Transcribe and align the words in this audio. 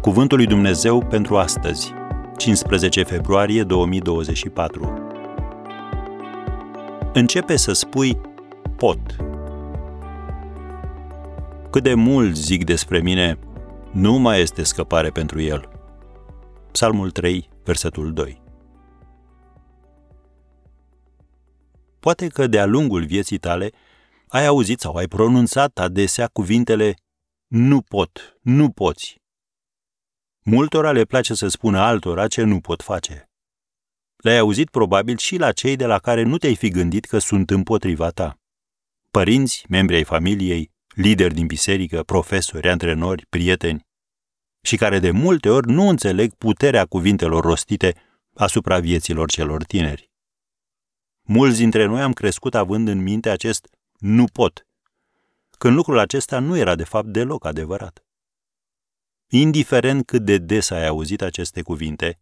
Cuvântul 0.00 0.36
lui 0.36 0.46
Dumnezeu 0.46 1.06
pentru 1.06 1.36
astăzi, 1.36 1.92
15 2.36 3.02
februarie 3.02 3.62
2024. 3.62 5.08
Începe 7.12 7.56
să 7.56 7.72
spui 7.72 8.20
pot. 8.76 9.16
Cât 11.70 11.82
de 11.82 11.94
mult 11.94 12.36
zic 12.36 12.64
despre 12.64 13.00
mine, 13.00 13.38
nu 13.92 14.18
mai 14.18 14.40
este 14.40 14.62
scăpare 14.62 15.10
pentru 15.10 15.40
el. 15.40 15.68
Psalmul 16.72 17.10
3, 17.10 17.48
versetul 17.64 18.12
2. 18.12 18.42
Poate 21.98 22.26
că 22.26 22.46
de-a 22.46 22.66
lungul 22.66 23.04
vieții 23.04 23.38
tale 23.38 23.70
ai 24.28 24.46
auzit 24.46 24.80
sau 24.80 24.94
ai 24.94 25.06
pronunțat 25.06 25.78
adesea 25.78 26.26
cuvintele 26.26 26.94
nu 27.46 27.80
pot, 27.80 28.38
nu 28.42 28.70
poți. 28.70 29.19
Multora 30.52 30.92
le 30.92 31.04
place 31.04 31.34
să 31.34 31.48
spună 31.48 31.78
altora 31.78 32.28
ce 32.28 32.42
nu 32.42 32.60
pot 32.60 32.82
face. 32.82 33.30
Le-ai 34.16 34.38
auzit 34.38 34.70
probabil 34.70 35.16
și 35.16 35.36
la 35.36 35.52
cei 35.52 35.76
de 35.76 35.86
la 35.86 35.98
care 35.98 36.22
nu 36.22 36.38
te-ai 36.38 36.56
fi 36.56 36.68
gândit 36.68 37.04
că 37.04 37.18
sunt 37.18 37.50
împotriva 37.50 38.08
ta. 38.08 38.38
Părinți, 39.10 39.64
membri 39.68 39.94
ai 39.94 40.04
familiei, 40.04 40.70
lideri 40.94 41.34
din 41.34 41.46
biserică, 41.46 42.02
profesori, 42.02 42.68
antrenori, 42.68 43.26
prieteni, 43.26 43.86
și 44.62 44.76
care 44.76 44.98
de 44.98 45.10
multe 45.10 45.48
ori 45.48 45.70
nu 45.70 45.88
înțeleg 45.88 46.34
puterea 46.34 46.86
cuvintelor 46.86 47.44
rostite 47.44 47.94
asupra 48.34 48.78
vieților 48.78 49.30
celor 49.30 49.64
tineri. 49.64 50.10
Mulți 51.22 51.58
dintre 51.58 51.84
noi 51.84 52.00
am 52.00 52.12
crescut 52.12 52.54
având 52.54 52.88
în 52.88 53.02
minte 53.02 53.30
acest 53.30 53.68
nu 53.98 54.24
pot, 54.24 54.66
când 55.58 55.74
lucrul 55.74 55.98
acesta 55.98 56.38
nu 56.38 56.56
era 56.56 56.74
de 56.74 56.84
fapt 56.84 57.06
deloc 57.06 57.44
adevărat. 57.44 58.04
Indiferent 59.32 60.06
cât 60.06 60.24
de 60.24 60.38
des 60.38 60.70
ai 60.70 60.86
auzit 60.86 61.22
aceste 61.22 61.62
cuvinte, 61.62 62.20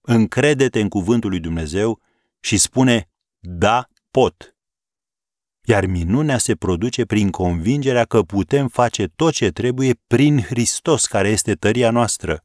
încrede-te 0.00 0.80
în 0.80 0.88
cuvântul 0.88 1.30
lui 1.30 1.40
Dumnezeu 1.40 2.00
și 2.40 2.56
spune, 2.56 3.10
da, 3.38 3.86
pot. 4.10 4.56
Iar 5.64 5.86
minunea 5.86 6.38
se 6.38 6.54
produce 6.56 7.04
prin 7.04 7.30
convingerea 7.30 8.04
că 8.04 8.22
putem 8.22 8.68
face 8.68 9.06
tot 9.06 9.32
ce 9.32 9.50
trebuie 9.50 9.94
prin 10.06 10.40
Hristos, 10.40 11.06
care 11.06 11.28
este 11.28 11.54
tăria 11.54 11.90
noastră. 11.90 12.44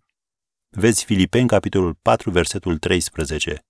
Vezi 0.69 1.05
Filipeni, 1.05 1.47
capitolul 1.47 1.93
4, 1.93 2.31
versetul 2.31 2.77
13. 2.77 3.65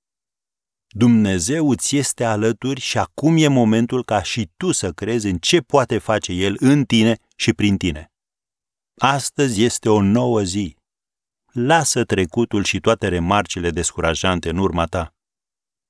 Dumnezeu 0.88 1.70
îți 1.70 1.96
este 1.96 2.24
alături 2.24 2.80
și 2.80 2.98
acum 2.98 3.38
e 3.38 3.48
momentul 3.48 4.04
ca 4.04 4.22
și 4.24 4.52
tu 4.58 4.72
să 4.72 4.92
crezi 4.92 5.28
în 5.28 5.38
ce 5.38 5.62
poate 5.62 5.98
face 5.98 6.32
El 6.32 6.56
în 6.60 6.86
tine 6.86 7.18
și 7.36 7.54
prin 7.54 7.78
tine. 7.78 8.10
Astăzi 8.98 9.64
este 9.64 9.90
o 9.90 10.02
nouă 10.02 10.42
zi. 10.42 10.78
Lasă 11.52 12.04
trecutul 12.04 12.64
și 12.64 12.80
toate 12.80 13.08
remarcile 13.08 13.70
descurajante 13.70 14.50
în 14.50 14.58
urma 14.58 14.86
ta. 14.86 15.14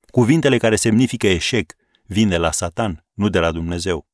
Cuvintele 0.07 0.57
care 0.57 0.75
semnifică 0.75 1.27
eșec 1.27 1.73
vin 2.03 2.29
de 2.29 2.37
la 2.37 2.51
Satan, 2.51 3.05
nu 3.13 3.29
de 3.29 3.39
la 3.39 3.51
Dumnezeu. 3.51 4.07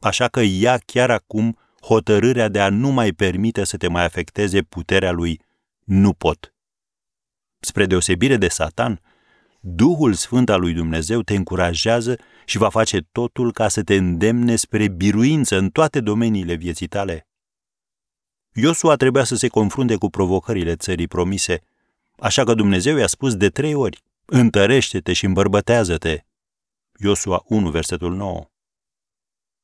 Așa 0.00 0.28
că 0.28 0.40
ia 0.40 0.78
chiar 0.78 1.10
acum 1.10 1.58
hotărârea 1.80 2.48
de 2.48 2.60
a 2.60 2.68
nu 2.68 2.90
mai 2.90 3.12
permite 3.12 3.64
să 3.64 3.76
te 3.76 3.88
mai 3.88 4.04
afecteze 4.04 4.62
puterea 4.62 5.12
lui 5.12 5.40
nu 5.84 6.12
pot. 6.12 6.54
Spre 7.60 7.86
deosebire 7.86 8.36
de 8.36 8.48
Satan, 8.48 9.00
Duhul 9.60 10.14
Sfânt 10.14 10.48
al 10.48 10.60
lui 10.60 10.72
Dumnezeu 10.72 11.22
te 11.22 11.34
încurajează 11.34 12.18
și 12.44 12.58
va 12.58 12.68
face 12.68 13.00
totul 13.12 13.52
ca 13.52 13.68
să 13.68 13.82
te 13.82 13.94
îndemne 13.94 14.56
spre 14.56 14.88
biruință 14.88 15.56
în 15.56 15.70
toate 15.70 16.00
domeniile 16.00 16.54
vieții 16.54 16.86
tale. 16.86 17.26
Iosua 18.58 18.96
trebuia 18.96 19.24
să 19.24 19.34
se 19.34 19.48
confrunte 19.48 19.96
cu 19.96 20.10
provocările 20.10 20.76
țării 20.76 21.08
promise, 21.08 21.62
așa 22.18 22.44
că 22.44 22.54
Dumnezeu 22.54 22.96
i-a 22.96 23.06
spus 23.06 23.34
de 23.34 23.48
trei 23.48 23.74
ori, 23.74 24.02
întărește-te 24.24 25.12
și 25.12 25.24
îmbărbătează-te. 25.24 26.24
Iosua 26.98 27.42
1, 27.46 27.70
versetul 27.70 28.14
9. 28.14 28.50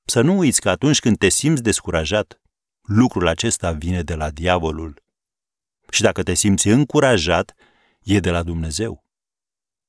Să 0.04 0.20
nu 0.20 0.36
uiți 0.36 0.60
că 0.60 0.70
atunci 0.70 1.00
când 1.00 1.19
te 1.19 1.28
simți 1.28 1.62
descurajat, 1.62 2.41
lucrul 2.82 3.26
acesta 3.26 3.72
vine 3.72 4.02
de 4.02 4.14
la 4.14 4.31
diavolul. 4.31 5.02
Și 5.91 6.02
dacă 6.02 6.22
te 6.22 6.34
simți 6.34 6.69
încurajat, 6.69 7.54
e 8.02 8.20
de 8.20 8.31
la 8.31 8.42
Dumnezeu. 8.42 9.04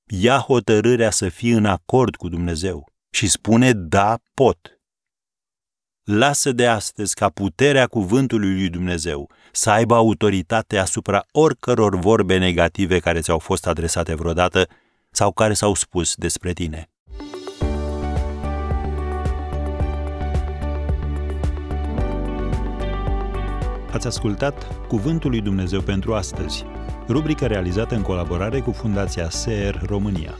Ia 0.06 0.38
hotărârea 0.38 1.10
să 1.10 1.30
fii 1.30 1.52
în 1.52 1.66
acord 1.66 2.16
cu 2.16 2.30
Dumnezeu 2.30 2.92
și 3.10 3.28
spune 3.28 3.74
da, 3.74 4.20
pot. 4.34 4.73
Lasă 6.06 6.52
de 6.52 6.68
astăzi 6.68 7.16
ca 7.16 7.30
puterea 7.30 7.88
cuvântului 7.88 8.54
lui 8.54 8.70
Dumnezeu 8.70 9.30
să 9.52 9.70
aibă 9.70 9.96
autoritate 9.96 10.78
asupra 10.78 11.26
oricăror 11.32 11.96
vorbe 11.96 12.38
negative 12.38 13.00
care 13.00 13.20
ți-au 13.20 13.40
fost 13.40 13.68
adresate 13.68 14.16
vreodată 14.16 14.68
sau 15.12 15.32
care 15.32 15.54
s-au 15.54 15.74
spus 15.74 16.16
despre 16.16 16.54
tine. 16.54 16.90
Ați 23.92 24.08
ascultat 24.08 24.88
Cuvântul 24.88 25.30
lui 25.30 25.42
Dumnezeu 25.42 25.82
pentru 25.82 26.14
astăzi, 26.14 26.66
rubrica 27.08 27.48
realizată 27.48 27.96
în 27.96 28.02
colaborare 28.02 28.60
cu 28.60 28.72
Fundația 28.72 29.30
SER 29.30 29.82
România. 29.86 30.38